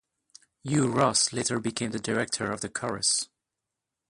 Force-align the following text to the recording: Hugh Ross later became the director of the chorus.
Hugh 0.63 0.87
Ross 0.89 1.31
later 1.31 1.59
became 1.59 1.91
the 1.91 1.99
director 1.99 2.51
of 2.51 2.61
the 2.61 2.69
chorus. 2.69 3.29